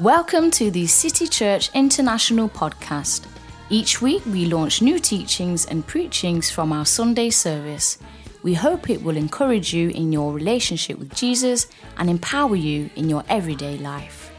[0.00, 3.26] Welcome to the City Church International podcast.
[3.68, 7.98] Each week we launch new teachings and preachings from our Sunday service.
[8.42, 11.66] We hope it will encourage you in your relationship with Jesus
[11.98, 14.32] and empower you in your everyday life.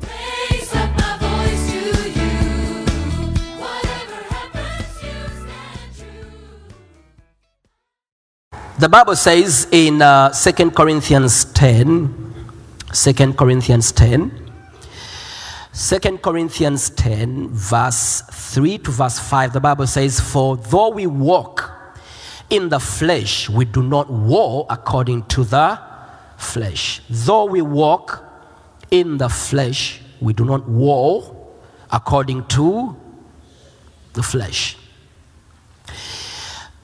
[0.00, 1.80] Raise up my voice to
[2.14, 2.30] you.
[3.58, 5.10] Whatever happens, you
[5.42, 6.30] stand true.
[8.78, 12.32] The Bible says in uh, 2 Corinthians 10,
[12.92, 14.39] 2 Corinthians 10,
[15.80, 21.72] 2 Corinthians 10, verse 3 to verse 5, the Bible says, For though we walk
[22.50, 25.80] in the flesh, we do not war according to the
[26.36, 27.00] flesh.
[27.08, 28.22] Though we walk
[28.90, 31.34] in the flesh, we do not war
[31.90, 32.94] according to
[34.12, 34.76] the flesh.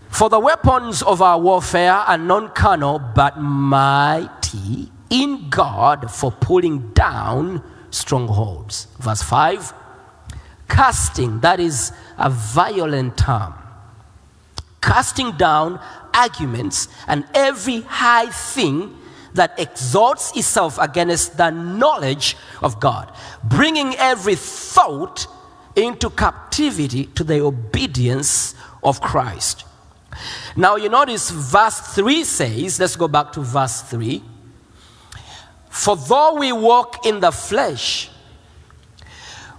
[0.08, 6.92] For the weapons of our warfare are non carnal, but mighty in God for pulling
[6.92, 8.86] down strongholds.
[8.98, 9.72] Verse 5
[10.68, 13.54] Casting, that is a violent term.
[14.80, 15.80] Casting down
[16.12, 18.96] arguments and every high thing
[19.34, 23.12] that exalts itself against the knowledge of God,
[23.44, 25.26] bringing every thought
[25.76, 29.64] into captivity to the obedience of Christ.
[30.56, 34.22] Now, you notice verse 3 says, let's go back to verse 3.
[35.76, 38.10] For though we walk in the flesh,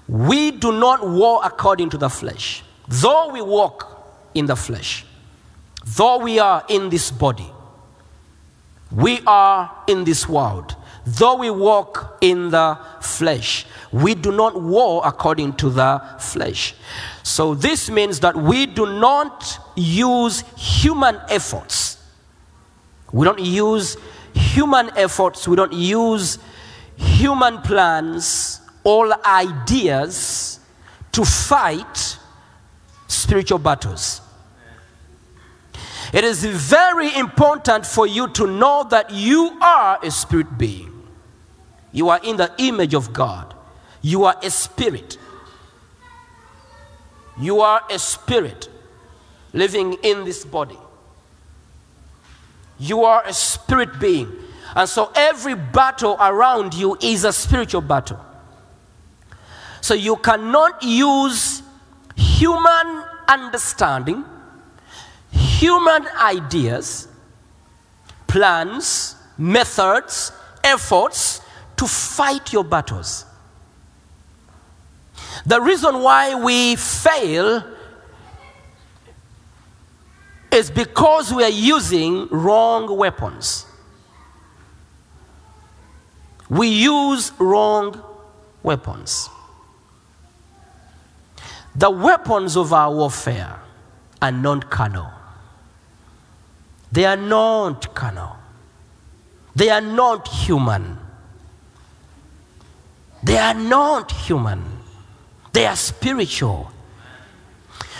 [0.07, 2.63] we do not war according to the flesh.
[2.87, 5.05] Though we walk in the flesh,
[5.85, 7.49] though we are in this body,
[8.91, 10.75] we are in this world.
[11.05, 16.73] Though we walk in the flesh, we do not war according to the flesh.
[17.21, 22.03] So, this means that we do not use human efforts.
[23.13, 23.97] We don't use
[24.37, 26.39] human efforts, we don't use
[26.95, 30.59] human plans, all ideas
[31.11, 32.17] to fight
[33.07, 34.21] spiritual battles.
[36.13, 40.93] It is very important for you to know that you are a spirit being.
[41.91, 43.53] You are in the image of God.
[44.01, 45.17] You are a spirit.
[47.39, 48.69] You are a spirit
[49.53, 50.77] living in this body.
[52.79, 54.31] You are a spirit being.
[54.75, 58.23] And so every battle around you is a spiritual battle.
[59.81, 61.63] So you cannot use
[62.15, 64.25] human understanding,
[65.31, 67.07] human ideas,
[68.27, 70.31] plans, methods,
[70.63, 71.41] efforts
[71.77, 73.25] to fight your battles.
[75.45, 77.63] The reason why we fail
[80.57, 83.65] is because we are using wrong weapons.
[86.49, 88.03] We use wrong
[88.63, 89.29] weapons.
[91.75, 93.59] The weapons of our warfare
[94.19, 95.11] are non carnal.
[96.91, 98.35] They are not carnal.
[99.55, 100.97] They are not human.
[103.21, 104.63] They are not human.
[105.53, 106.71] They are spiritual.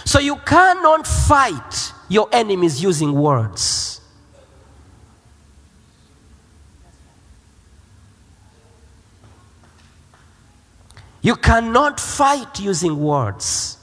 [0.05, 4.01] So you cannot fight your enemies using words.
[11.21, 13.77] You cannot fight using words.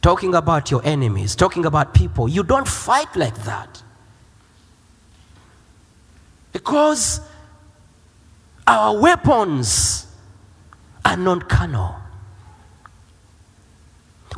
[0.00, 3.82] Talking about your enemies, talking about people, you don't fight like that.
[6.52, 7.20] Because
[8.66, 10.06] our weapons
[11.04, 11.94] are non carnal.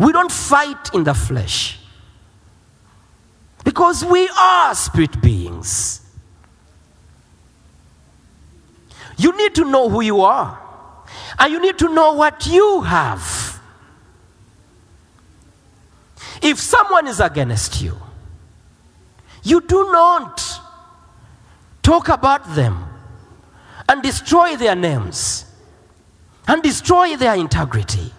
[0.01, 1.79] We don't fight in the flesh.
[3.63, 6.01] Because we are spirit beings.
[9.19, 10.59] You need to know who you are.
[11.39, 13.61] And you need to know what you have.
[16.41, 17.95] If someone is against you,
[19.43, 20.43] you do not
[21.83, 22.87] talk about them
[23.87, 25.45] and destroy their names
[26.49, 28.13] and destroy their integrity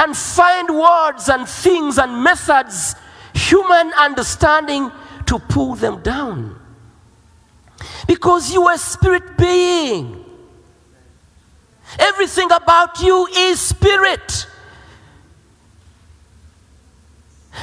[0.00, 2.94] and find words and things and methods,
[3.34, 4.90] human understanding
[5.26, 6.58] to pull them down.
[8.06, 10.24] Because you are a spirit being.
[11.98, 14.46] Everything about you is spirit.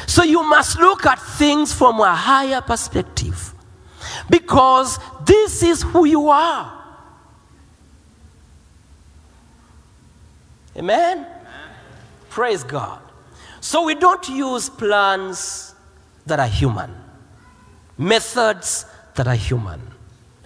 [0.06, 3.54] So you must look at things from a higher perspective.
[4.30, 6.74] Because this is who you are.
[10.78, 11.26] Amen?
[12.38, 13.02] Praise God.
[13.62, 15.74] So we don't use plans
[16.28, 16.94] that are human,
[17.98, 18.86] methods
[19.16, 19.82] that are human,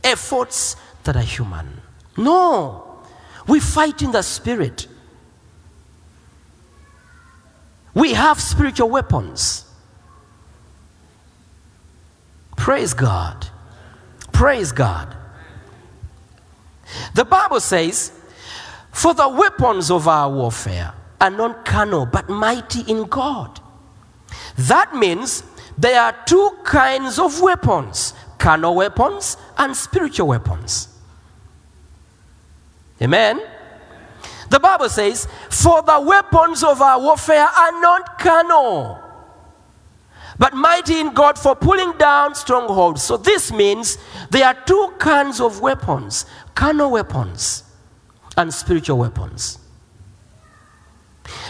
[0.01, 1.81] efforts that are human.
[2.15, 3.01] No.
[3.45, 4.87] We fight in the spirit.
[7.93, 9.65] We have spiritual weapons.
[12.55, 13.47] Praise God.
[14.31, 15.13] Praise God.
[17.15, 18.13] The Bible says,
[18.93, 23.61] For the weapons of our warfare are not carnal, but mighty in God.
[24.57, 25.43] That means
[25.77, 30.87] there are two kinds of weapons carnal weapons and spiritual weapons.
[32.99, 33.39] Amen.
[34.49, 38.99] The Bible says, For the weapons of our warfare are not carnal,
[40.39, 43.03] but mighty in God for pulling down strongholds.
[43.03, 43.99] So this means
[44.31, 46.25] there are two kinds of weapons
[46.55, 47.63] carnal weapons
[48.35, 49.60] and spiritual weapons.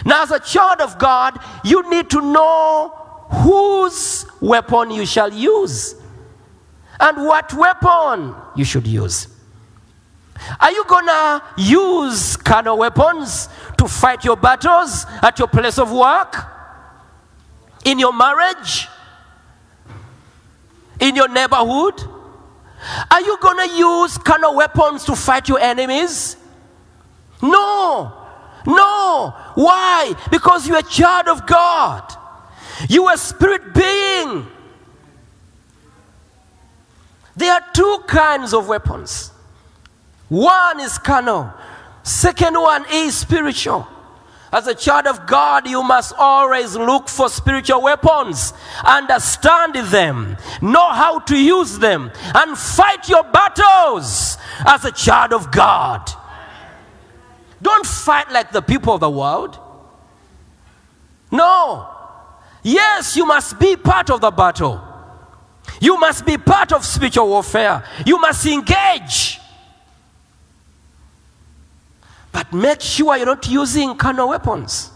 [0.04, 2.88] Now, as a child of God, you need to know
[3.30, 5.94] whose weapon you shall use
[7.00, 9.28] and what weapon you should use.
[10.60, 16.36] Are you gonna use carnal weapons to fight your battles at your place of work?
[17.84, 18.88] In your marriage?
[21.00, 22.02] In your neighborhood?
[23.10, 26.36] Are you gonna use carnal weapons to fight your enemies?
[27.40, 28.21] No.
[28.66, 29.34] No.
[29.54, 30.14] Why?
[30.30, 32.12] Because you're a child of God.
[32.88, 34.46] You are a spirit being.
[37.36, 39.32] There are two kinds of weapons.
[40.28, 41.52] One is carnal,
[42.02, 43.86] second one is spiritual.
[44.52, 48.52] As a child of God, you must always look for spiritual weapons,
[48.84, 54.36] understand them, know how to use them, and fight your battles
[54.66, 56.10] as a child of God.
[57.62, 59.58] Don't fight like the people of the world.
[61.30, 61.88] No.
[62.62, 64.80] Yes, you must be part of the battle.
[65.80, 67.84] You must be part of spiritual warfare.
[68.04, 69.40] You must engage.
[72.32, 74.90] But make sure you're not using carnal weapons.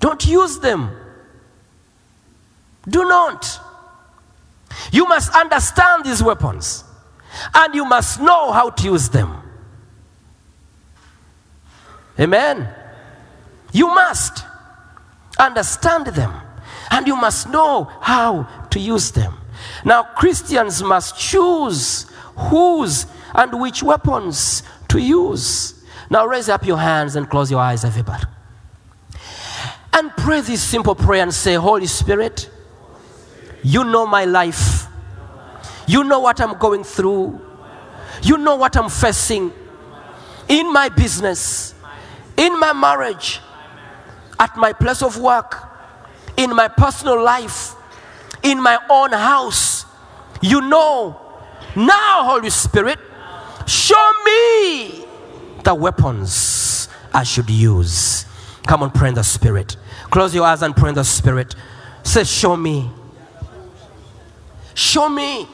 [0.00, 0.90] Don't use them.
[2.86, 3.60] Do not.
[4.92, 6.84] You must understand these weapons
[7.54, 9.43] and you must know how to use them.
[12.18, 12.68] Amen.
[13.72, 14.44] You must
[15.38, 16.32] understand them
[16.90, 19.34] and you must know how to use them.
[19.84, 22.06] Now, Christians must choose
[22.36, 25.82] whose and which weapons to use.
[26.10, 28.24] Now, raise up your hands and close your eyes, everybody.
[29.92, 32.50] And pray this simple prayer and say, Holy Spirit,
[33.62, 34.86] you know my life.
[35.86, 37.40] You know what I'm going through.
[38.22, 39.52] You know what I'm facing
[40.48, 41.73] in my business,
[42.36, 43.40] in my marriage,
[44.38, 45.56] at my place of work,
[46.36, 47.74] in my personal life,
[48.42, 49.86] in my own house.
[50.42, 51.20] You know.
[51.76, 52.98] Now, Holy Spirit,
[53.66, 55.04] show me
[55.64, 58.26] the weapons I should use.
[58.66, 59.76] Come on, pray in the Spirit.
[60.10, 61.54] Close your eyes and pray in the Spirit.
[62.02, 62.90] Say, Show me.
[64.74, 65.48] Show me.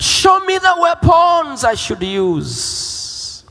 [0.00, 3.44] Show me the weapons I should use.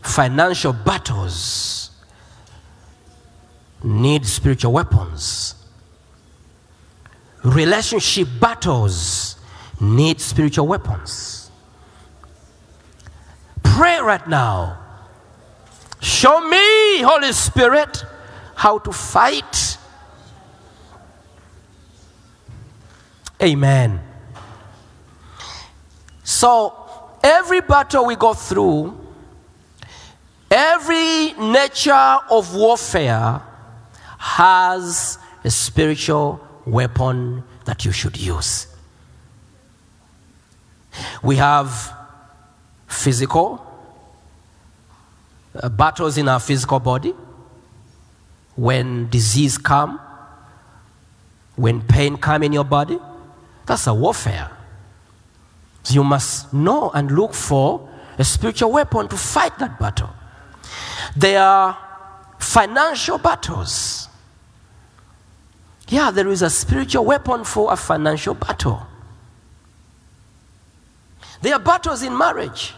[0.00, 1.90] Financial battles
[3.82, 5.56] need spiritual weapons.
[7.42, 9.36] Relationship battles
[9.80, 11.50] need spiritual weapons.
[13.64, 14.78] Pray right now.
[16.00, 18.04] Show me, Holy Spirit,
[18.54, 19.77] how to fight.
[23.42, 24.00] Amen.
[26.24, 26.74] So,
[27.22, 28.98] every battle we go through,
[30.50, 31.92] every nature
[32.30, 33.40] of warfare
[34.18, 38.66] has a spiritual weapon that you should use.
[41.22, 41.94] We have
[42.88, 43.64] physical
[45.54, 47.14] uh, battles in our physical body
[48.56, 50.00] when disease come
[51.54, 52.98] when pain come in your body
[53.68, 54.50] that's a warfare
[55.84, 60.10] so you must know and look for a spiritual weapon to fight that battle
[61.16, 61.78] there are
[62.38, 64.08] financial battles
[65.88, 68.84] yeah there is a spiritual weapon for a financial battle
[71.40, 72.74] there are battles in marriage.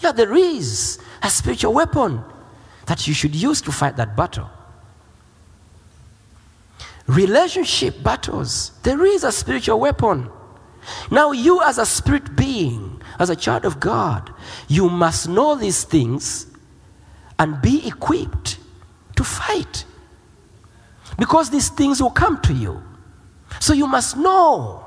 [0.00, 2.22] Yeah, there is a spiritual weapon
[2.86, 4.50] that you should use to fight that battle.
[7.06, 10.30] Relationship battles, there is a spiritual weapon.
[11.10, 14.32] Now, you as a spirit being, as a child of God,
[14.68, 16.46] you must know these things
[17.38, 18.58] and be equipped
[19.16, 19.84] to fight.
[21.18, 22.82] Because these things will come to you.
[23.60, 24.80] So you must know.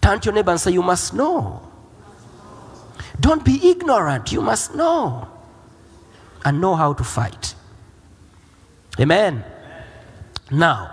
[0.00, 1.68] Turn to your neighbor and say, You must know.
[3.18, 4.32] Don't be ignorant.
[4.32, 5.28] You must know.
[6.44, 7.54] And know how to fight.
[9.00, 9.44] Amen.
[10.50, 10.90] Now,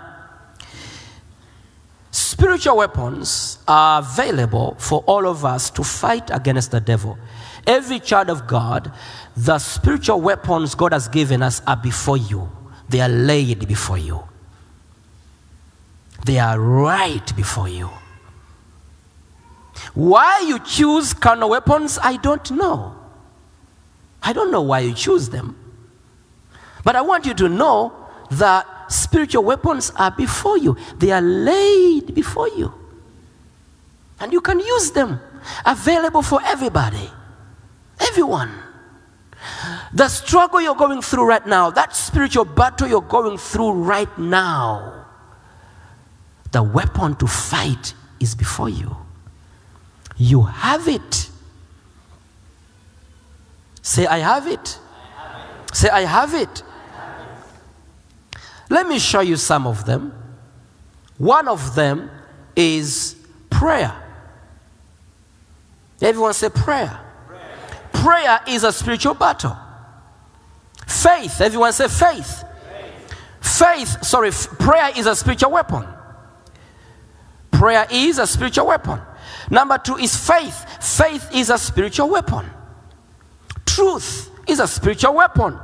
[2.10, 7.18] spiritual weapons are available for all of us to fight against the devil.
[7.66, 8.90] Every child of God,
[9.36, 12.50] the spiritual weapons God has given us are before you,
[12.88, 14.24] they are laid before you,
[16.24, 17.90] they are right before you.
[19.94, 22.96] Why you choose carnal weapons, I don't know.
[24.22, 25.56] I don't know why you choose them.
[26.84, 27.92] But I want you to know
[28.30, 32.72] that spiritual weapons are before you, they are laid before you.
[34.20, 35.20] And you can use them,
[35.64, 37.10] available for everybody,
[38.00, 38.50] everyone.
[39.92, 45.06] The struggle you're going through right now, that spiritual battle you're going through right now,
[46.52, 48.94] the weapon to fight is before you.
[50.16, 51.30] You have it.
[53.82, 54.78] Say, I have it.
[55.72, 56.62] Say, I have it.
[58.70, 60.14] Let me show you some of them.
[61.18, 62.10] One of them
[62.56, 63.16] is
[63.50, 63.92] prayer.
[66.00, 66.98] Everyone say prayer.
[67.92, 69.56] Prayer is a spiritual battle.
[70.86, 71.40] Faith.
[71.40, 72.44] Everyone say faith.
[73.40, 75.86] Faith, sorry, f- prayer is a spiritual weapon.
[77.50, 79.00] Prayer is a spiritual weapon.
[79.50, 80.64] Number two is faith.
[80.80, 82.48] Faith is a spiritual weapon.
[83.66, 85.58] Truth is a spiritual weapon.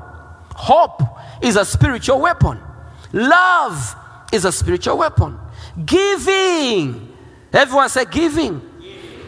[0.55, 1.03] Hope
[1.41, 2.59] is a spiritual weapon.
[3.17, 3.97] Love
[4.31, 5.39] is a spiritual weapon.
[5.87, 7.17] Giving,
[7.51, 8.61] everyone say giving,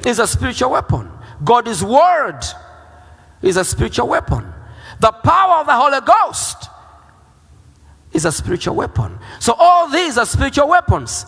[0.05, 1.11] is a spiritual weapon.
[1.43, 2.41] God's word
[3.41, 4.53] is a spiritual weapon.
[5.01, 6.69] The power of the Holy Ghost
[8.13, 9.19] is a spiritual weapon.
[9.41, 11.25] So all these are spiritual weapons.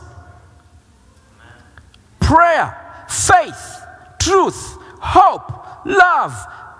[2.20, 2.76] Prayer,
[3.08, 3.80] faith,
[4.18, 6.34] truth, hope, love,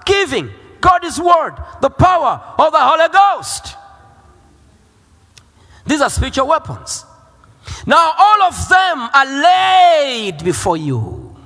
[0.04, 0.50] giving,
[0.82, 3.76] God's word, the power of the Holy Ghost.
[5.90, 7.04] These are spiritual weapons.
[7.84, 11.36] Now, all of them are laid before you.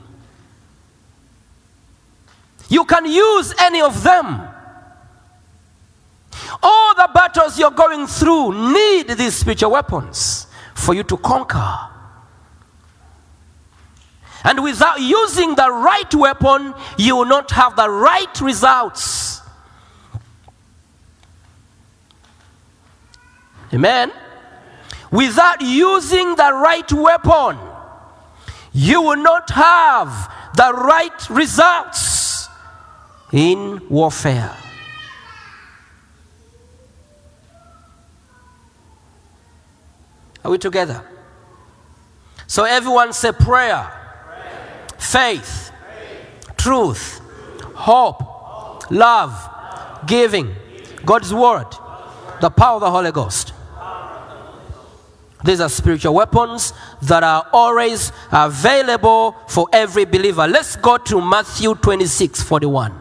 [2.69, 4.47] You can use any of them.
[6.63, 11.79] All the battles you're going through need these spiritual weapons for you to conquer.
[14.45, 19.41] And without using the right weapon, you will not have the right results.
[23.73, 24.13] Amen.
[25.15, 27.57] Without using the right weapon,
[28.73, 30.11] you will not have
[30.57, 32.49] the right results
[33.31, 34.57] in warfare.
[40.45, 41.07] Are we together?
[42.49, 43.89] So everyone say prayer,
[44.99, 45.71] faith,
[46.57, 47.21] truth,
[47.77, 49.33] hope, love,
[50.09, 50.57] giving,
[51.07, 51.69] God's word,
[52.41, 53.54] the power of the Holy Ghost.
[55.45, 56.73] These are spiritual weapons
[57.03, 60.49] that are always available for every believer.
[60.49, 62.95] Let's go to Matthew 26 41.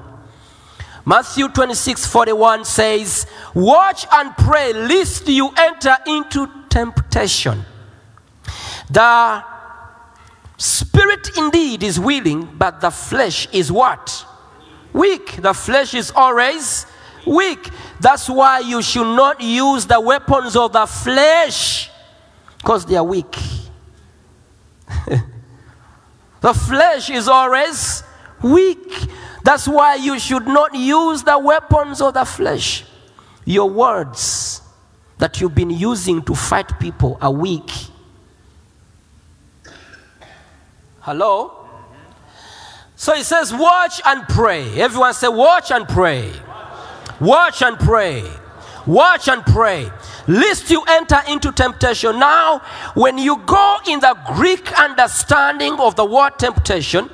[1.05, 7.63] Matthew 26 41 says, Watch and pray lest you enter into temptation.
[8.89, 9.41] The
[10.57, 14.25] spirit indeed is willing, but the flesh is what?
[14.91, 15.41] Weak.
[15.41, 16.88] The flesh is always
[17.25, 17.69] weak.
[18.01, 21.89] That's why you should not use the weapons of the flesh
[22.63, 23.38] because they are weak.
[26.39, 28.03] the flesh is always
[28.41, 28.89] weak.
[29.43, 32.86] That's why you should not use the weapons of the flesh.
[33.43, 34.62] Your words
[35.17, 37.70] that you've been using to fight people are weak.
[41.01, 41.67] Hello?
[42.96, 44.79] So he says, watch and pray.
[44.79, 46.32] Everyone say, watch and pray.
[47.20, 48.24] Watch and pray.
[48.88, 49.91] Watch and pray.
[50.27, 52.18] Lest you enter into temptation.
[52.18, 52.60] Now,
[52.94, 57.10] when you go in the Greek understanding of the word temptation,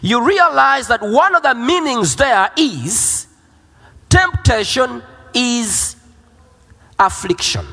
[0.00, 3.26] you realize that one of the meanings there is
[4.08, 5.02] temptation
[5.34, 5.96] is
[6.98, 7.66] affliction,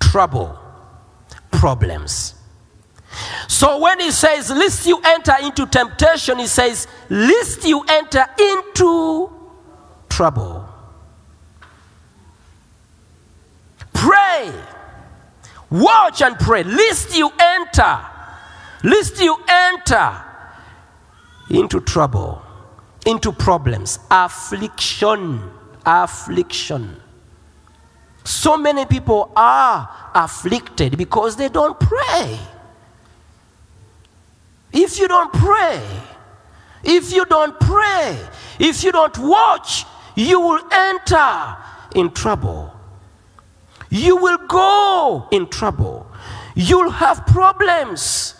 [0.00, 0.58] trouble,
[1.50, 2.34] problems.
[3.46, 9.30] So when he says, lest you enter into temptation, he says, lest you enter into
[10.08, 10.71] trouble.
[14.02, 14.52] Pray.
[15.70, 16.64] Watch and pray.
[16.64, 18.04] Lest you enter.
[18.82, 20.24] Lest you enter
[21.48, 22.42] into trouble,
[23.06, 25.40] into problems, affliction,
[25.86, 26.96] affliction.
[28.24, 32.40] So many people are afflicted because they don't pray.
[34.72, 35.80] If you don't pray,
[36.82, 38.18] if you don't pray,
[38.58, 39.84] if you don't watch,
[40.16, 41.56] you will enter
[41.94, 42.71] in trouble.
[43.92, 46.10] You will go in trouble.
[46.54, 48.34] You'll have problems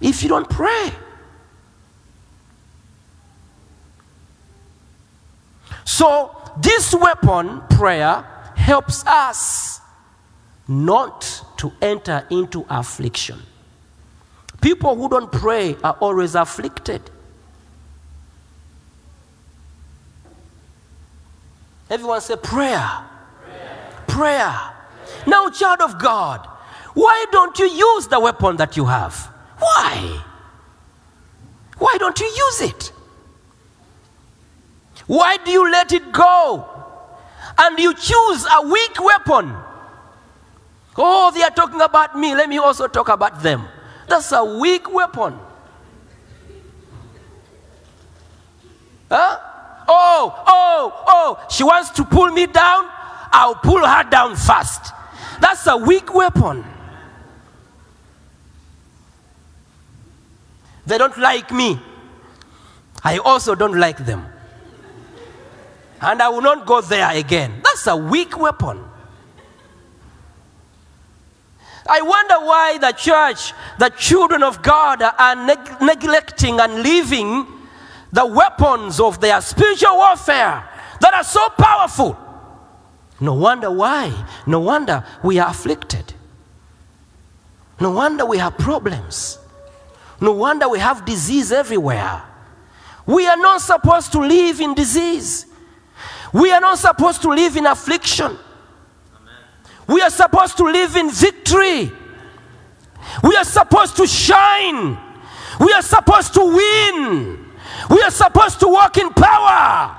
[0.00, 0.92] if you don't pray.
[5.84, 9.80] So, this weapon, prayer, helps us
[10.68, 13.42] not to enter into affliction.
[14.60, 17.02] People who don't pray are always afflicted.
[21.90, 23.15] Everyone say prayer.
[24.16, 24.72] Prayer.
[25.26, 26.46] Now, child of God,
[26.94, 29.14] why don't you use the weapon that you have?
[29.58, 30.22] Why?
[31.76, 32.92] Why don't you use it?
[35.06, 36.66] Why do you let it go?
[37.58, 39.54] And you choose a weak weapon.
[40.96, 42.34] Oh, they are talking about me.
[42.34, 43.68] Let me also talk about them.
[44.08, 45.38] That's a weak weapon.
[49.10, 49.38] Huh?
[49.86, 52.95] Oh, oh, oh, she wants to pull me down.
[53.38, 54.94] I'll pull her down fast.
[55.40, 56.64] That's a weak weapon.
[60.86, 61.78] They don't like me.
[63.04, 64.24] I also don't like them.
[66.00, 67.60] And I will not go there again.
[67.62, 68.82] That's a weak weapon.
[71.86, 77.46] I wonder why the church, the children of God, are neg- neglecting and leaving
[78.12, 80.66] the weapons of their spiritual warfare
[81.02, 82.25] that are so powerful.
[83.20, 84.26] No wonder why.
[84.46, 86.14] No wonder we are afflicted.
[87.80, 89.38] No wonder we have problems.
[90.20, 92.22] No wonder we have disease everywhere.
[93.06, 95.46] We are not supposed to live in disease.
[96.32, 98.36] We are not supposed to live in affliction.
[99.86, 101.92] We are supposed to live in victory.
[103.22, 104.98] We are supposed to shine.
[105.60, 107.46] We are supposed to win.
[107.90, 109.96] We are supposed to walk in power.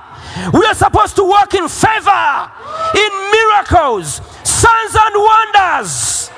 [0.52, 2.50] We are supposed to walk in favor,
[2.94, 6.30] in miracles, signs, and wonders.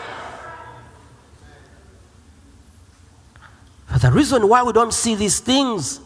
[3.91, 6.01] But the reason why we don't see these things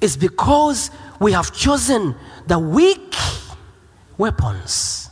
[0.00, 2.14] is because we have chosen
[2.46, 3.14] the weak
[4.16, 5.10] weapons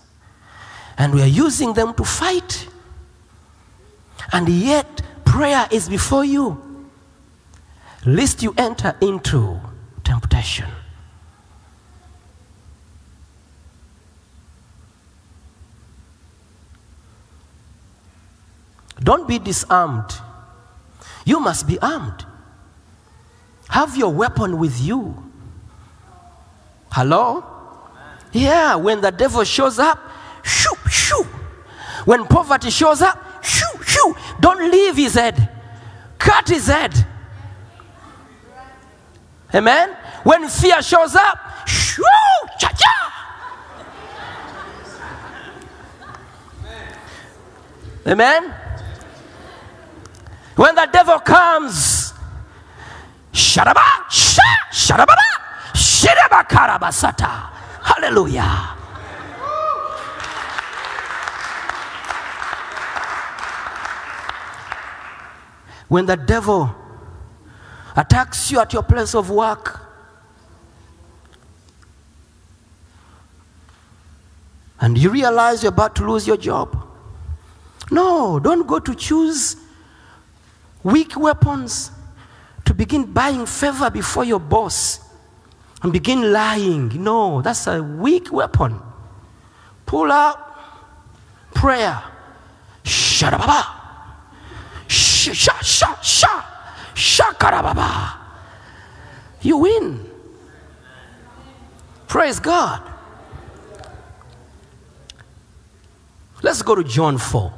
[0.98, 2.68] and we are using them to fight.
[4.32, 6.88] And yet, prayer is before you,
[8.04, 9.60] lest you enter into
[10.02, 10.68] temptation.
[19.00, 20.10] Don't be disarmed.
[21.24, 22.24] You must be armed.
[23.68, 25.22] Have your weapon with you.
[26.90, 27.44] Hello?
[28.32, 29.98] Yeah, when the devil shows up,
[30.42, 31.24] shoo, shoo.
[32.04, 34.16] When poverty shows up, shoo, shoo.
[34.40, 35.50] Don't leave his head.
[36.18, 36.94] Cut his head.
[39.54, 39.96] Amen?
[40.22, 42.02] When fear shows up, shoo,
[42.58, 43.12] cha cha.
[48.06, 48.54] Amen?
[50.56, 52.14] When the devil comes.
[57.82, 58.72] Hallelujah.
[65.88, 66.74] When the devil
[67.94, 69.80] attacks you at your place of work,
[74.80, 76.82] and you realize you're about to lose your job,
[77.90, 79.56] no, don't go to choose
[80.86, 81.90] weak weapons
[82.64, 85.00] to begin buying favor before your boss
[85.82, 87.02] and begin lying.
[87.02, 88.80] No, that's a weak weapon.
[89.84, 90.38] Pull out
[91.54, 92.00] prayer.
[92.84, 93.66] Shadababa.
[94.86, 96.44] Sha sha sha sha.
[96.94, 98.16] Shakarababa.
[99.40, 100.10] You win.
[102.06, 102.80] Praise God.
[106.42, 107.52] Let's go to John 4,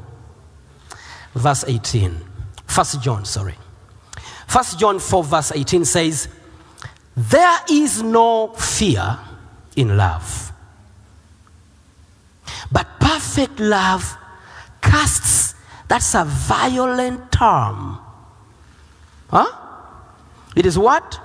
[1.35, 2.28] verse 18.
[2.69, 3.57] First John, sorry.
[4.47, 6.29] First John 4, verse 18 says,
[7.17, 9.19] There is no fear
[9.75, 10.53] in love,
[12.71, 14.17] but perfect love
[14.81, 15.55] casts,
[15.89, 17.99] that's a violent term.
[19.29, 19.47] Huh?
[20.55, 21.21] It is what?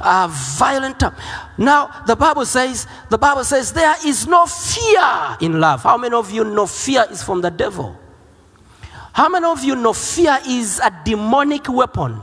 [0.00, 1.14] A violent term.
[1.58, 5.82] Now, the Bible says, the Bible says there is no fear in love.
[5.82, 7.96] How many of you know fear is from the devil?
[9.12, 12.20] How many of you know fear is a demonic weapon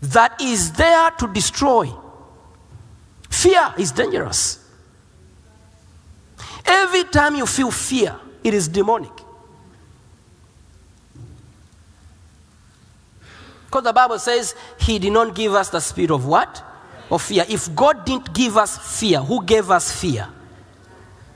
[0.00, 1.90] that is there to destroy?
[3.28, 4.60] Fear is dangerous.
[6.64, 9.12] Every time you feel fear, it is demonic.
[13.66, 16.62] Because the Bible says he did not give us the spirit of what?
[17.10, 17.44] Of fear.
[17.48, 20.28] If God didn't give us fear, who gave us fear?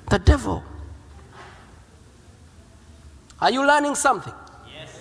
[0.09, 0.62] The devil.
[3.40, 4.35] Are you learning something?
[4.66, 4.98] Yes.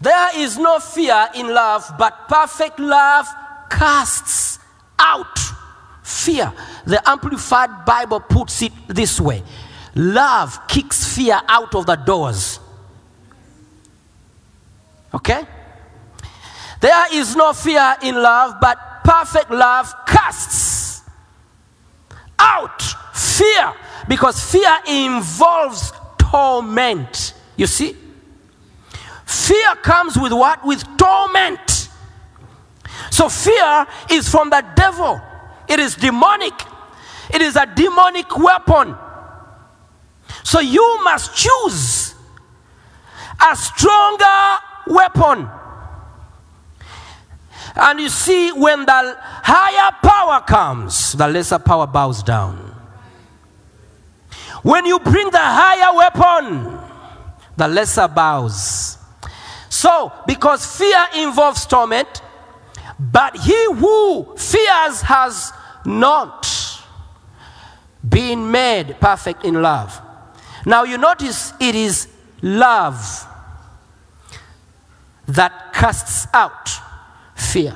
[0.00, 3.26] There is no fear in love, but perfect love
[3.70, 4.58] casts
[4.98, 5.38] out
[6.02, 6.52] fear.
[6.84, 9.42] The Amplified Bible puts it this way
[9.94, 12.58] love kicks fear out of the doors.
[15.14, 15.44] Okay?
[16.80, 21.02] There is no fear in love, but perfect love casts
[22.38, 22.82] out
[23.14, 23.72] fear
[24.08, 25.92] because fear involves
[26.32, 27.34] torment.
[27.56, 27.94] You see?
[29.26, 30.64] Fear comes with what?
[30.64, 31.90] With torment.
[33.10, 35.20] So fear is from the devil.
[35.68, 36.54] It is demonic.
[37.32, 38.96] It is a demonic weapon.
[40.42, 42.14] So you must choose
[43.50, 45.48] a stronger weapon.
[47.74, 52.61] And you see, when the higher power comes, the lesser power bows down.
[54.62, 56.78] When you bring the higher weapon,
[57.56, 58.98] the lesser bows.
[59.68, 62.22] So, because fear involves torment,
[62.98, 65.52] but he who fears has
[65.84, 66.46] not
[68.08, 70.00] been made perfect in love.
[70.64, 72.08] Now, you notice it is
[72.40, 73.26] love
[75.26, 76.68] that casts out
[77.34, 77.74] fear.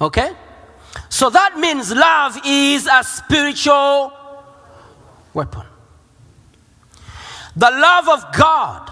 [0.00, 0.32] Okay?
[1.08, 4.12] So that means love is a spiritual
[5.34, 5.66] weapon.
[7.56, 8.90] The love of God.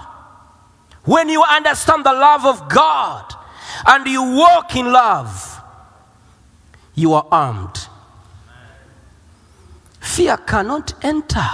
[1.05, 3.33] When you understand the love of God
[3.87, 5.63] and you walk in love,
[6.95, 7.89] you are armed.
[10.01, 11.49] Fear cannot enter.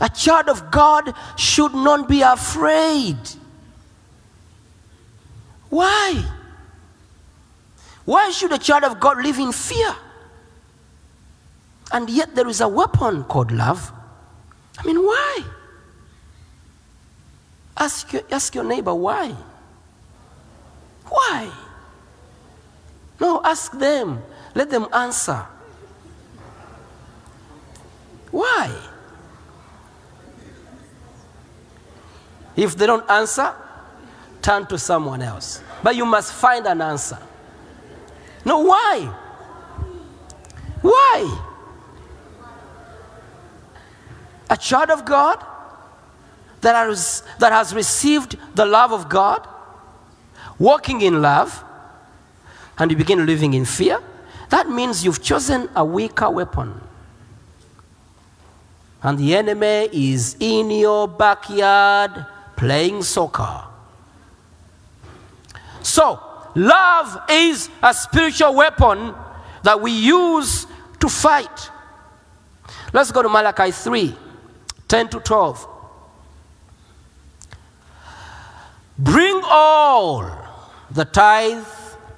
[0.00, 3.16] A child of God should not be afraid.
[5.70, 6.24] Why?
[8.12, 9.96] Why should a child of God live in fear?
[11.92, 13.90] And yet there is a weapon called love.
[14.78, 15.42] I mean, why?
[17.74, 19.34] Ask your, ask your neighbor why.
[21.08, 21.50] Why?
[23.18, 24.22] No, ask them.
[24.54, 25.46] Let them answer.
[28.30, 28.78] Why?
[32.56, 33.54] If they don't answer,
[34.42, 35.62] turn to someone else.
[35.82, 37.18] But you must find an answer.
[38.44, 39.12] No, why?
[40.80, 41.38] Why?
[44.50, 45.44] A child of God
[46.60, 49.46] that has, that has received the love of God,
[50.58, 51.64] walking in love,
[52.78, 54.00] and you begin living in fear,
[54.50, 56.80] that means you've chosen a weaker weapon.
[59.02, 62.26] And the enemy is in your backyard
[62.56, 63.64] playing soccer.
[65.82, 69.14] So, love is a spiritual weapon
[69.62, 70.66] that we use
[71.00, 71.70] to fight.
[72.92, 74.16] Let's go to Malachi 3
[74.88, 75.68] 10 to 12.
[78.98, 80.30] Bring all
[80.90, 81.64] the tithe,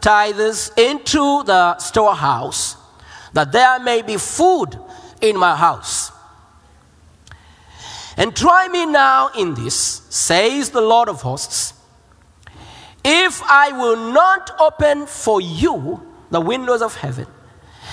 [0.01, 2.77] tithers into the storehouse,
[3.33, 4.77] that there may be food
[5.21, 6.11] in my house.
[8.17, 11.74] And try me now in this, says the Lord of hosts,
[13.05, 17.27] if I will not open for you the windows of heaven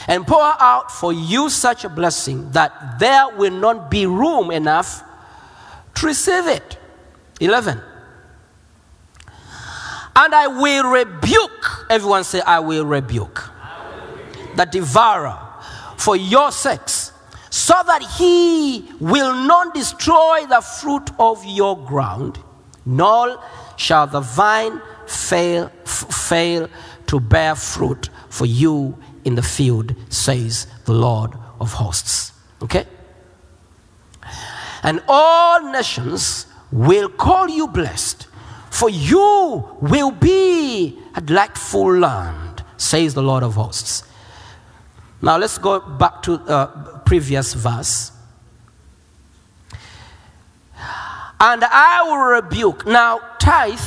[0.08, 5.04] and pour out for you such a blessing that there will not be room enough
[5.95, 6.78] to receive it.
[7.39, 7.82] 11.
[10.15, 13.50] And I will rebuke, everyone say, I will rebuke,
[14.56, 15.38] the devourer
[15.97, 17.12] for your sakes,
[17.50, 22.39] so that he will not destroy the fruit of your ground,
[22.86, 23.41] nor
[23.78, 26.70] shall the vine fail, f- fail
[27.08, 32.32] to bear fruit for you in the field, says the Lord of hosts.
[32.62, 32.86] Okay?
[34.84, 38.28] And all nations will call you blessed,
[38.70, 44.04] for you will be a delightful land, says the Lord of hosts.
[45.22, 48.12] Now let's go back to uh, previous verse.
[51.43, 52.86] And I will rebuke.
[52.86, 53.80] Now, tithe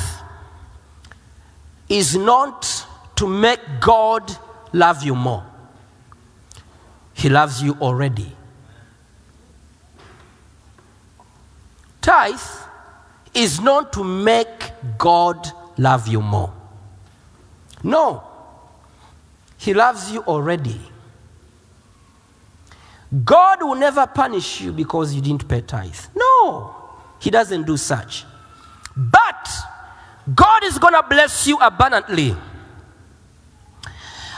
[1.87, 4.29] is not to make God
[4.73, 5.45] love you more.
[7.13, 8.29] He loves you already.
[12.01, 12.41] Tithe
[13.33, 16.53] is not to make God love you more.
[17.83, 18.21] No.
[19.57, 20.81] He loves you already.
[23.23, 25.95] God will never punish you because you didn't pay tithe.
[26.13, 26.74] No,
[27.25, 28.23] He doesn't do such.
[28.95, 29.49] But
[30.35, 32.35] God is going to bless you abundantly.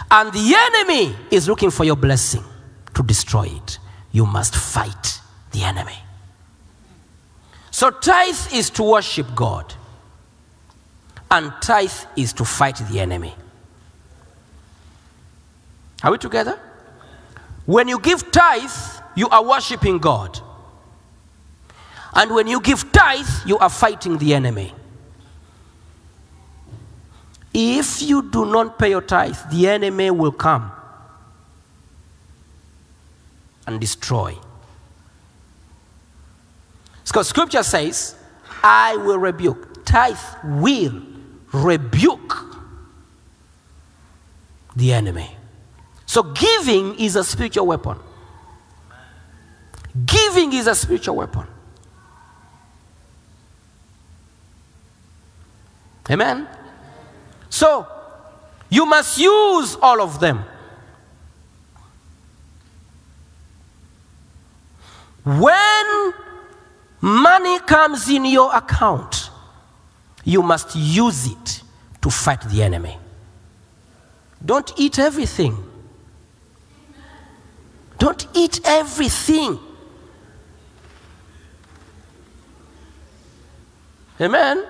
[0.10, 2.46] And the enemy is looking for your blessing
[2.94, 3.80] to destroy it.
[4.14, 5.20] You must fight
[5.52, 5.98] the enemy.
[7.72, 9.74] So, tithe is to worship God,
[11.30, 13.36] and tithe is to fight the enemy.
[16.04, 16.58] Are we together?
[17.66, 18.72] When you give tithe,
[19.18, 20.40] you are worshiping God.
[22.18, 24.74] And when you give tithe, you are fighting the enemy.
[27.54, 30.72] If you do not pay your tithe, the enemy will come
[33.68, 34.36] and destroy.
[37.06, 38.16] Because scripture says,
[38.64, 39.86] I will rebuke.
[39.86, 41.04] Tithe will
[41.54, 42.36] rebuke
[44.76, 45.36] the enemy.
[46.08, 47.98] So giving is a spiritual weapon.
[50.06, 51.48] Giving is a spiritual weapon.
[56.10, 56.48] Amen.
[57.50, 57.88] So
[58.70, 60.44] you must use all of them.
[65.24, 66.14] When
[67.02, 69.30] money comes in your account,
[70.24, 71.62] you must use it
[72.02, 72.98] to fight the enemy.
[74.44, 75.58] Don't eat everything.
[77.98, 79.60] Don't eat everything.
[84.22, 84.66] Amen?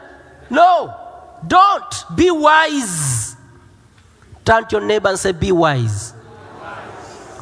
[0.49, 1.06] No,
[1.45, 2.05] don't.
[2.15, 3.35] Be wise.
[4.45, 6.13] Turn to your neighbor and say, Be wise.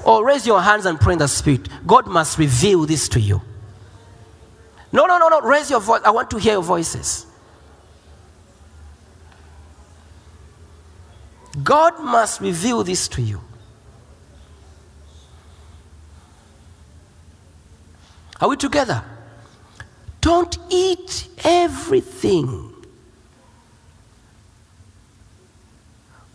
[0.04, 1.68] Or raise your hands and pray in the spirit.
[1.86, 3.42] God must reveal this to you.
[4.92, 5.42] No, no, no, no.
[5.42, 6.02] Raise your voice.
[6.06, 7.26] I want to hear your voices.
[11.64, 13.42] God must reveal this to you.
[18.42, 19.04] Are we together?
[20.22, 22.75] Don't eat everything.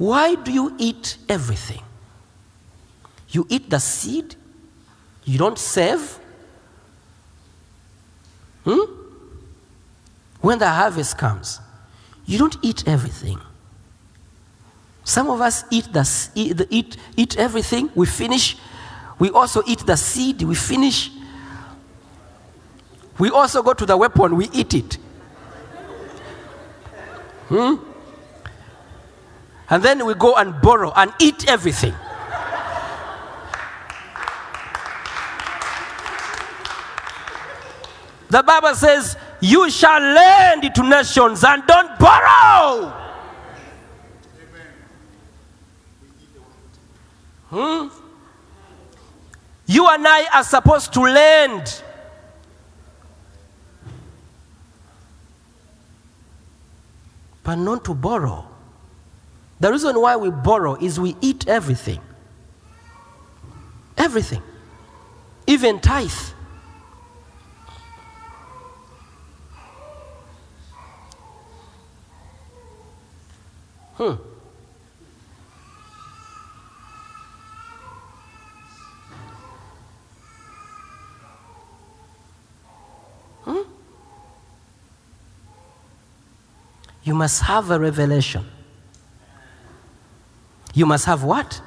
[0.00, 1.82] Why do you eat everything?
[3.28, 4.34] You eat the seed,
[5.26, 6.18] you don't save.
[8.64, 8.80] Hmm?
[10.40, 11.60] When the harvest comes,
[12.24, 13.40] you don't eat everything.
[15.04, 18.56] Some of us eat, the, eat, eat, eat everything, we finish.
[19.18, 21.10] We also eat the seed, we finish.
[23.18, 24.94] We also go to the weapon, we eat it.
[27.50, 27.89] Hmm?
[29.70, 31.94] And then we go and borrow and eat everything.
[38.28, 42.96] The Bible says, You shall lend to nations and don't borrow.
[47.50, 47.88] Hmm?
[49.66, 51.82] You and I are supposed to lend.
[57.44, 58.49] But not to borrow.
[59.60, 62.00] The reason why we borrow is we eat everything.
[63.98, 64.42] Everything.
[65.46, 66.10] Even tithe.
[73.96, 74.14] Hmm.
[83.42, 83.58] Hmm?
[87.02, 88.46] You must have a revelation.
[90.80, 91.60] You must have what?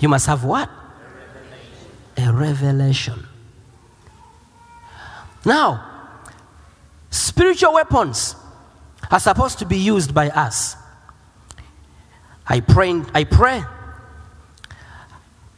[0.00, 0.70] You must have what?
[2.16, 3.26] A revelation.
[5.44, 5.84] Now,
[7.10, 8.36] spiritual weapons
[9.10, 10.76] are supposed to be used by us.
[12.46, 13.62] I pray, I pray.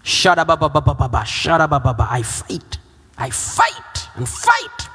[0.02, 1.18] Shada ba ba ba ba ba ba.
[1.18, 2.08] Shada ba ba ba.
[2.10, 2.78] I fight.
[3.16, 4.88] I fight and fight.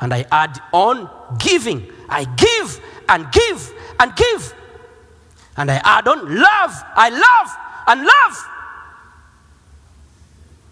[0.00, 1.90] And I add on giving.
[2.08, 4.54] I give and give and give.
[5.56, 6.84] And I add on love.
[6.94, 8.48] I love and love.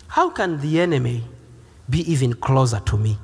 [0.09, 1.25] How can the enemy
[1.89, 3.19] be even closer to me?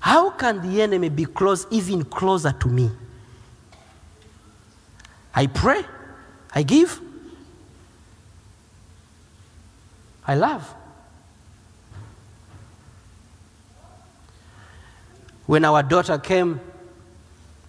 [0.00, 2.90] How can the enemy be close, even closer to me?
[5.34, 5.84] I pray,
[6.52, 7.00] I give,
[10.26, 10.74] I love.
[15.46, 16.60] When our daughter came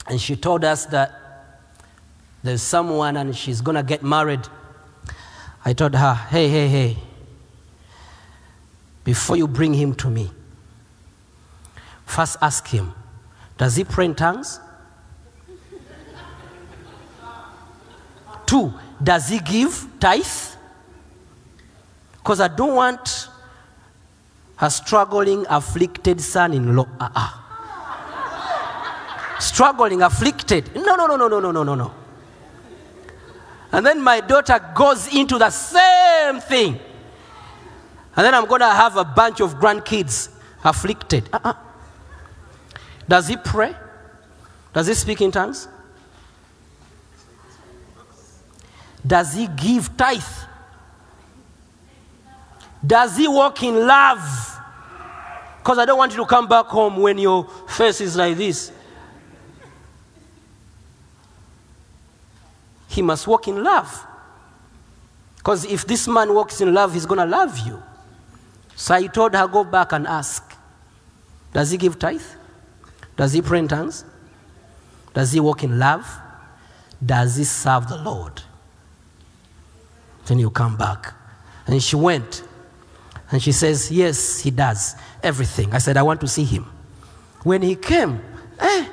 [0.10, 1.14] and she told us that
[2.44, 4.42] there's someone and she's gonna get married,
[5.64, 6.98] I told her, hey, hey, hey,
[9.04, 10.32] before you bring him to me,
[12.06, 12.94] first ask him,
[13.58, 14.60] does he pray in tongues?
[18.46, 20.26] Two, Does he give tithe?
[22.18, 23.30] Because I don't want
[24.60, 26.88] a struggling, afflicted son in law.
[27.00, 27.39] Uh-uh.
[29.40, 30.76] Struggling, afflicted.
[30.76, 31.94] No, no, no, no, no, no, no, no, no.
[33.72, 36.80] And then my daughter goes into the same thing.
[38.16, 40.30] And then I'm going to have a bunch of grandkids
[40.64, 41.30] afflicted.
[41.32, 41.54] Uh-uh.
[43.08, 43.76] Does he pray?
[44.74, 45.68] Does he speak in tongues?
[49.06, 50.22] Does he give tithe?
[52.86, 54.58] Does he walk in love?
[55.58, 58.72] Because I don't want you to come back home when your face is like this.
[63.00, 64.06] He must walk in love.
[65.38, 67.82] Because if this man walks in love, he's going to love you.
[68.76, 70.44] So I told her, go back and ask.
[71.54, 72.22] Does he give tithe?
[73.16, 74.04] Does he pray in tongues?
[75.14, 76.06] Does he walk in love?
[77.06, 78.42] Does he serve the Lord?
[80.26, 81.14] Then you come back.
[81.68, 82.44] And she went.
[83.32, 85.74] And she says, Yes, he does everything.
[85.74, 86.70] I said, I want to see him.
[87.44, 88.20] When he came,
[88.60, 88.90] eh,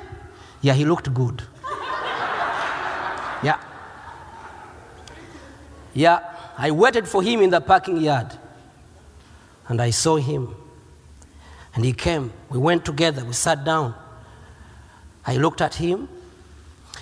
[0.61, 1.43] yeah, he looked good.
[3.43, 3.59] yeah.
[5.97, 6.19] Yeah,
[6.55, 8.31] I waited for him in the parking yard.
[9.67, 10.55] And I saw him.
[11.73, 12.31] And he came.
[12.49, 13.25] We went together.
[13.25, 13.95] We sat down.
[15.25, 16.07] I looked at him.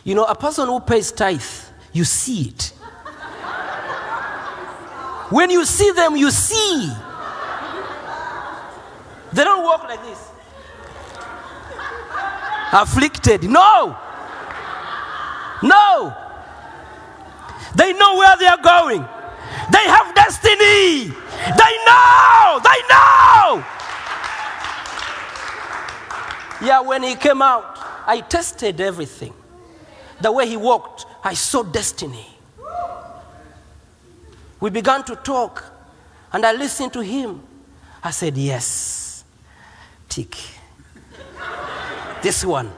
[0.05, 1.43] You know, a person who pays tithe,
[1.91, 2.67] you see it.
[5.29, 6.89] when you see them, you see.
[9.33, 10.29] They don't walk like this.
[12.71, 13.43] Afflicted.
[13.43, 13.97] No.
[15.61, 16.24] No.
[17.75, 19.01] They know where they are going.
[19.71, 21.05] They have destiny.
[21.09, 22.59] They know.
[22.63, 23.65] They know.
[26.61, 29.33] Yeah, when he came out, I tested everything.
[30.21, 32.27] The way he walked, I saw destiny.
[34.61, 35.63] We began to talk,
[36.31, 37.43] and I listened to him.
[38.01, 39.23] I said, Yes,
[40.07, 40.37] tick.
[42.21, 42.71] this one.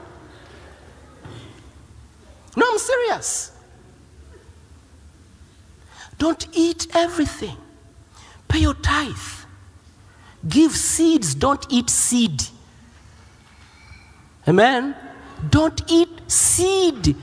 [2.56, 3.52] No, I'm serious.
[6.18, 7.56] Don't eat everything.
[8.48, 9.14] Pay your tithe.
[10.48, 12.42] Give seeds, don't eat seed.
[14.46, 14.94] Amen.
[15.50, 17.16] Don't eat seed.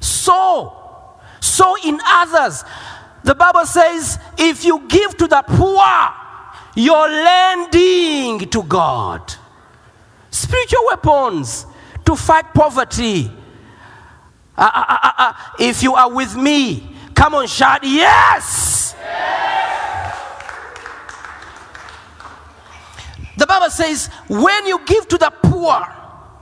[0.00, 1.18] Sow.
[1.40, 2.64] Sow in others.
[3.24, 5.84] The Bible says if you give to the poor,
[6.74, 9.34] you're lending to God.
[10.30, 11.66] Spiritual weapons
[12.04, 13.30] to fight poverty.
[14.56, 15.54] Ah, ah, ah.
[15.58, 16.91] If you are with me,
[17.22, 18.96] come on, shout yes.
[23.36, 25.86] The Bible says when you give to the poor,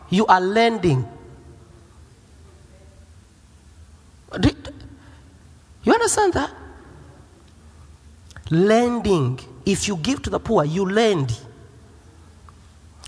[0.08, 1.06] you are lending.
[5.82, 6.50] You understand that?
[8.50, 9.38] Lending.
[9.66, 11.38] If you give to the poor, you lend.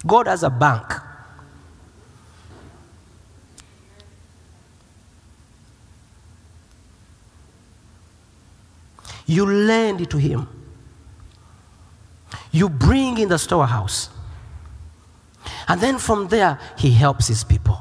[0.07, 0.93] God has a bank.
[9.27, 10.49] You lend it to Him.
[12.51, 14.11] You bring in the storehouse.
[15.69, 17.79] And then from there, He helps His people.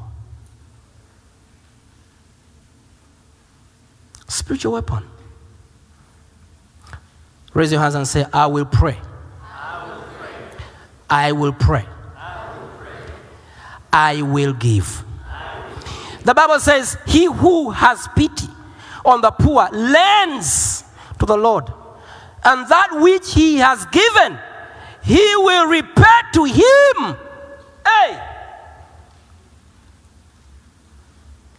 [4.28, 5.04] Spiritual weapon.
[7.54, 8.98] Raise your hands and say, I will pray.
[11.10, 11.84] I will pray.
[13.92, 15.04] I will give.
[16.24, 18.48] The Bible says, He who has pity
[19.04, 20.84] on the poor lends
[21.22, 21.72] to the Lord.
[22.44, 24.38] And that which He has given,
[25.04, 27.16] He will repay to Him.
[27.86, 28.28] Hey!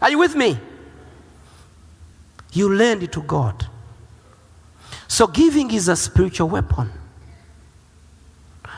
[0.01, 0.59] Are you with me?
[2.51, 3.65] You lend it to God.
[5.07, 6.91] So giving is a spiritual weapon.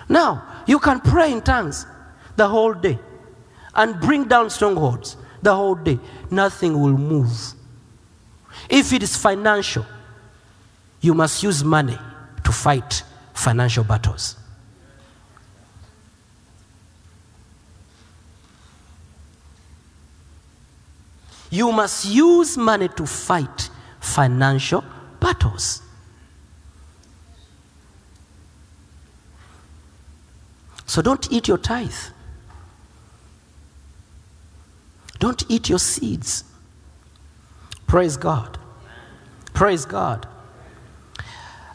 [0.08, 1.88] Now, you can pray in tongues
[2.36, 3.00] the whole day
[3.74, 5.98] and bring down strongholds the whole day.
[6.30, 7.32] Nothing will move.
[8.70, 9.86] If it is financial,
[11.06, 12.00] you must use money
[12.44, 13.04] to fight
[13.36, 14.36] financial battles.
[21.52, 24.84] You must use money to fight financial
[25.20, 25.84] battles.
[30.88, 31.94] So don't eat your tithe.
[35.20, 36.46] Don't eat your seeds.
[37.86, 38.58] Praise God.
[39.54, 40.28] Praise God.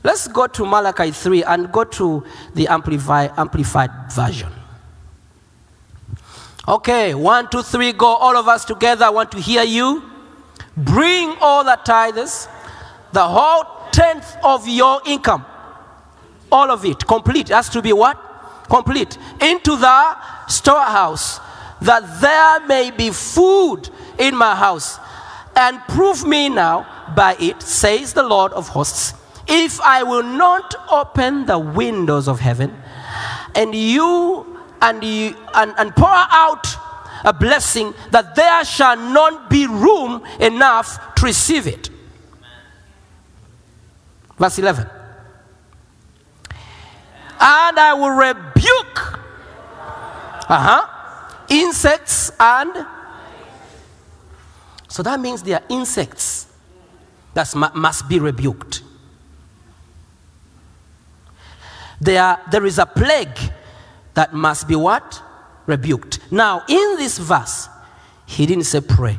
[0.03, 2.25] Let's go to Malachi 3 and go to
[2.55, 4.53] the amplified, amplified version.
[6.67, 8.07] Okay, one, two, three, go.
[8.07, 9.07] All of us together.
[9.07, 10.03] I want to hear you.
[10.77, 12.49] Bring all the tithes
[13.13, 15.45] The whole tenth of your income.
[16.53, 17.07] All of it.
[17.07, 17.49] Complete.
[17.49, 18.17] Has to be what?
[18.69, 19.19] Complete.
[19.41, 21.41] Into the storehouse.
[21.83, 23.89] That there may be food
[24.19, 24.99] in my house.
[25.57, 26.87] And prove me now
[27.17, 29.15] by it, says the Lord of hosts,
[29.51, 32.75] if I will not open the windows of heaven
[33.55, 36.67] and you and you and, and pour out
[37.25, 41.91] a blessing that there shall not be room enough to receive it.
[44.39, 44.89] Verse 11.
[47.43, 49.19] And I will rebuke
[50.49, 52.87] uh-huh, insects and
[54.89, 56.47] so that means there are insects
[57.35, 58.83] that must be rebuked.
[62.01, 63.39] There, there is a plague
[64.15, 65.23] that must be what?
[65.67, 66.19] Rebuked.
[66.33, 67.69] Now, in this verse,
[68.27, 69.19] he didn't say pray.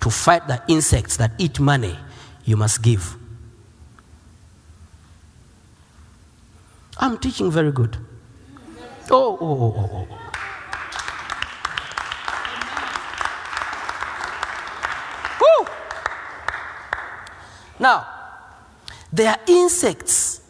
[0.00, 1.98] To fight the insects that eat money,
[2.44, 3.16] you must give.
[6.96, 7.96] I'm teaching very good.
[9.10, 10.18] Oh, oh, oh, oh, oh.
[17.80, 18.17] Now,
[19.12, 20.40] there are insects.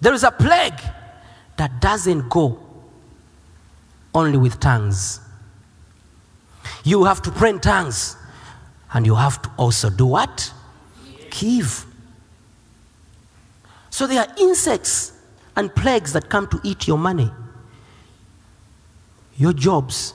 [0.00, 0.80] There is a plague
[1.56, 2.58] that doesn't go
[4.14, 5.20] only with tongues.
[6.84, 8.16] You have to pray in tongues,
[8.92, 10.52] and you have to also do what?
[11.30, 11.84] Give.
[13.90, 15.12] So there are insects
[15.56, 17.30] and plagues that come to eat your money,
[19.36, 20.14] your jobs.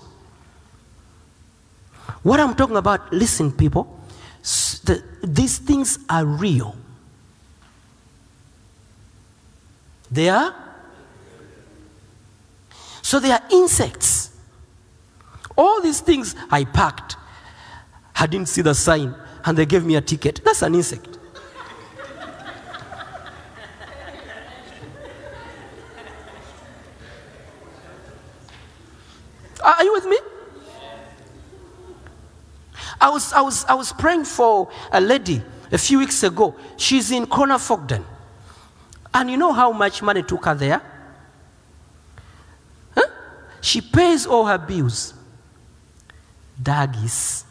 [2.24, 4.00] What I'm talking about, listen, people,
[4.42, 6.76] the, these things are real.
[10.12, 10.54] They are?
[13.02, 14.32] So they are insects.
[15.58, 17.16] All these things I packed.
[18.16, 19.16] I didn't see the sign
[19.46, 20.42] and they gave me a ticket.
[20.44, 21.18] That's an insect.
[29.64, 30.18] Are are you with me?
[33.04, 36.56] I was, I, was, I was praying for a lady a few weeks ago.
[36.78, 38.02] She's in Kronofogden.
[39.14, 40.82] And you know how much money took her there?
[42.96, 43.08] Huh?
[43.60, 45.14] She pays all her bills.
[46.62, 47.44] Dagis.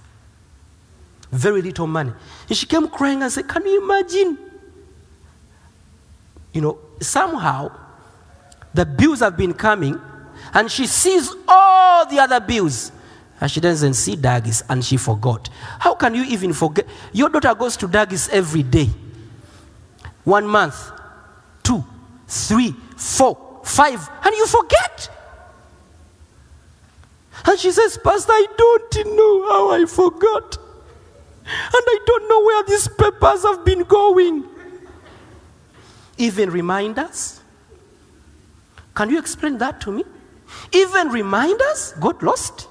[1.30, 2.12] Very little money.
[2.48, 4.38] And she came crying and said, Can you imagine?
[6.54, 7.70] You know, somehow
[8.72, 10.00] the bills have been coming
[10.54, 12.90] and she sees all the other bills
[13.42, 15.50] and she doesn't see Dagis and she forgot.
[15.80, 16.86] How can you even forget?
[17.12, 18.88] Your daughter goes to Dagis every day.
[20.22, 20.92] One month,
[21.64, 21.84] two,
[22.28, 25.10] three, four, five, and you forget.
[27.44, 30.58] And she says, Pastor, I don't know how I forgot.
[31.44, 34.44] And I don't know where these papers have been going.
[36.16, 37.40] Even reminders?
[38.94, 40.04] Can you explain that to me?
[40.70, 42.68] Even reminders got lost?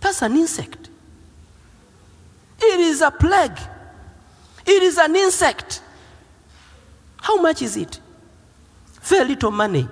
[0.00, 0.88] That's an insect.
[2.58, 3.58] It is a plague.
[4.66, 5.82] It is an insect.
[7.20, 8.00] How much is it?
[9.02, 9.88] Very little money.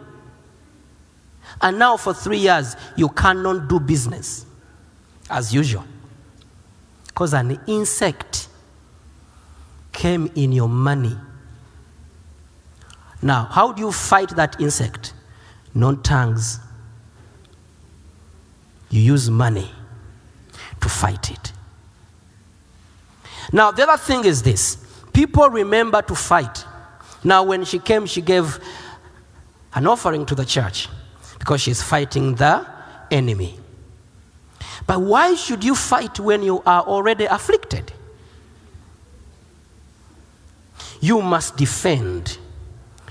[1.60, 4.46] And now, for three years, you cannot do business
[5.28, 5.84] as usual.
[7.06, 8.48] Because an insect
[9.92, 11.16] came in your money.
[13.20, 15.14] Now, how do you fight that insect?
[15.74, 16.60] Not tongues.
[18.90, 19.70] You use money
[20.88, 21.52] to fight it.
[23.52, 24.76] Now, the other thing is this
[25.12, 26.64] people remember to fight.
[27.24, 28.58] Now, when she came, she gave
[29.74, 30.88] an offering to the church
[31.38, 32.66] because she's fighting the
[33.10, 33.58] enemy.
[34.86, 37.92] But why should you fight when you are already afflicted?
[41.00, 42.38] You must defend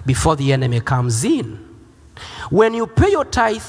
[0.06, 1.64] before the enemy comes in.
[2.50, 3.64] When you pay your tithe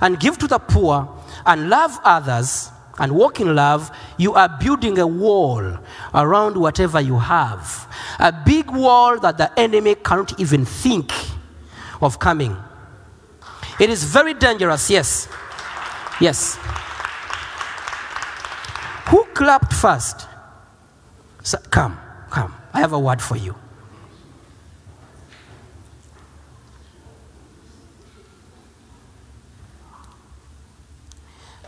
[0.00, 1.08] and give to the poor
[1.46, 5.78] and love others and walk in love, you are building a wall
[6.14, 7.88] around whatever you have.
[8.18, 11.12] A big wall that the enemy can't even think
[12.00, 12.56] of coming.
[13.80, 15.28] It is very dangerous, yes.
[16.20, 16.56] Yes.
[19.06, 20.28] Who clapped first?
[21.42, 21.98] So, come,
[22.30, 22.54] come.
[22.72, 23.54] I have a word for you.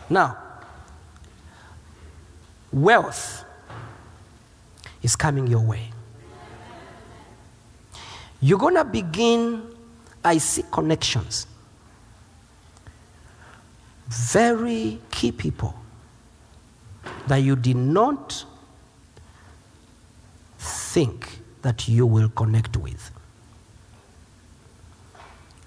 [0.08, 0.45] Now,
[2.76, 3.44] wealth
[5.02, 5.90] is coming your way.
[8.40, 9.62] You're going to begin,
[10.22, 11.46] I see connections.
[14.08, 15.74] Very key people
[17.26, 18.44] that you did not
[20.58, 23.10] think that you will connect with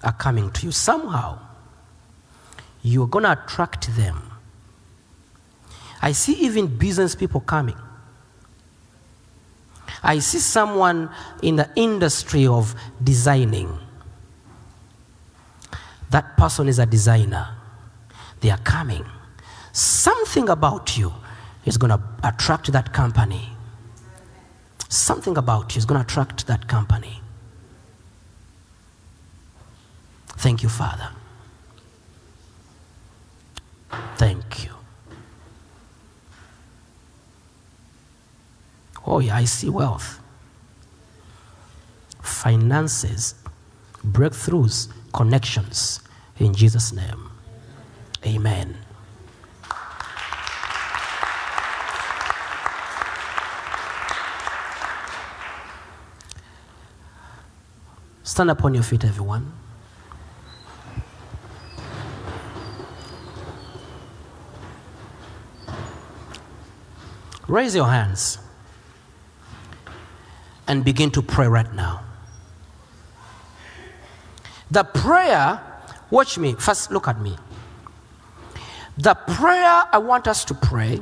[0.03, 0.71] are coming to you.
[0.71, 1.39] Somehow,
[2.83, 4.28] you're going to attract them.
[6.01, 7.77] I see even business people coming.
[10.01, 11.09] I see someone
[11.41, 12.73] in the industry of
[13.03, 13.77] designing.
[16.09, 17.49] That person is a designer.
[18.39, 19.05] They are coming.
[19.73, 21.13] Something about you
[21.65, 23.49] is going to attract that company.
[24.87, 27.21] Something about you is going to attract that company.
[30.37, 31.09] Thank you, Father.
[34.15, 34.78] Thank you.
[39.05, 40.19] Oh, yeah, I see wealth,
[42.21, 43.35] finances,
[44.05, 46.01] breakthroughs, connections
[46.37, 47.31] in Jesus' name.
[48.25, 48.77] Amen.
[58.23, 59.53] Stand upon your feet, everyone.
[67.47, 68.37] Raise your hands
[70.69, 72.01] and begin to pray right now.
[74.69, 75.59] The prayer,
[76.11, 77.35] watch me, first look at me.
[78.95, 81.01] The prayer I want us to pray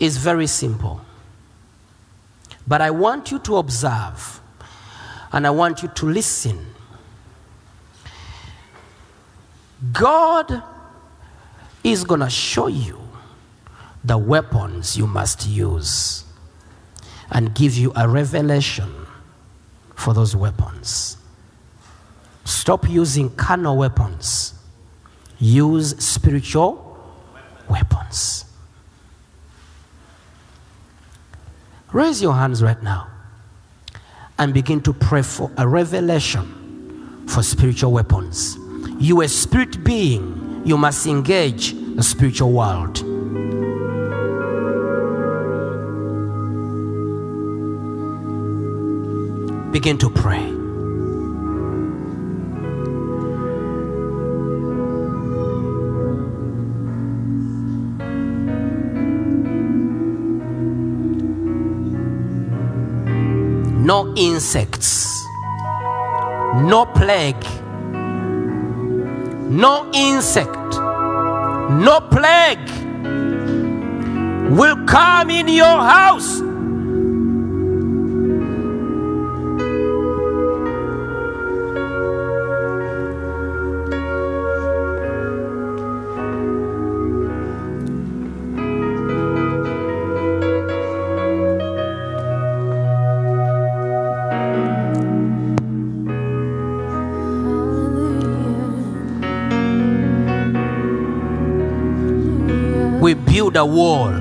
[0.00, 1.00] is very simple.
[2.66, 4.40] But I want you to observe
[5.32, 6.66] and I want you to listen.
[9.92, 10.64] God
[11.84, 12.98] is going to show you
[14.02, 16.24] the weapons you must use
[17.30, 18.92] and give you a revelation
[19.94, 21.16] for those weapons.
[22.44, 24.54] Stop using carnal weapons,
[25.38, 26.98] use spiritual
[27.68, 28.44] weapons.
[31.92, 33.08] Raise your hands right now
[34.38, 38.56] and begin to pray for a revelation for spiritual weapons.
[38.98, 43.04] You, a spirit being, you must engage the spiritual world.
[49.72, 50.50] Begin to pray.
[63.80, 65.24] No insects,
[66.62, 67.44] no plague,
[69.50, 70.48] no insect,
[71.86, 72.68] no plague
[74.50, 76.49] will come in your house.
[103.50, 104.12] Build a wall.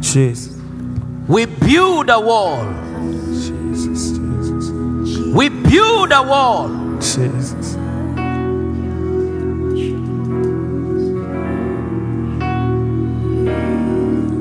[0.00, 0.58] Jesus.
[1.28, 2.64] We build a wall.
[3.32, 4.18] Jesus.
[4.18, 4.70] Jesus.
[5.34, 6.68] We build a wall.
[6.98, 7.76] Jesus.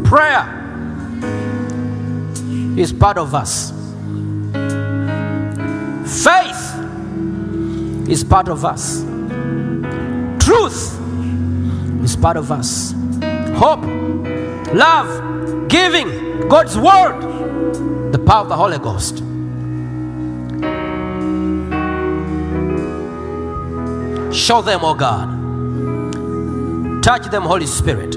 [0.10, 0.56] Prayer
[2.76, 3.79] is part of us.
[8.10, 9.04] Is part of us.
[10.44, 11.00] Truth
[12.04, 12.94] is part of us.
[13.56, 13.84] Hope,
[14.74, 19.18] love, giving, God's word, the power of the Holy Ghost.
[24.34, 25.30] Show them, oh God.
[27.04, 28.14] Touch them, Holy Spirit.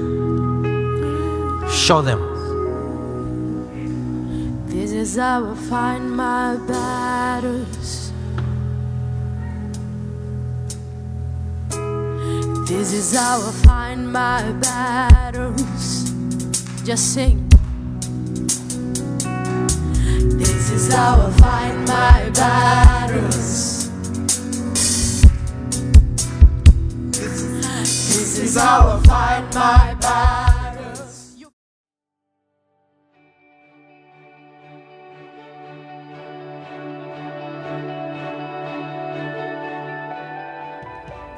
[1.71, 2.31] Show them.
[4.67, 8.02] This is how I find my battles.
[12.73, 16.11] This is how I find my battles.
[16.83, 17.47] Just sing.
[20.37, 23.89] This is how I find my battles.
[27.11, 30.32] This is how I find my battles.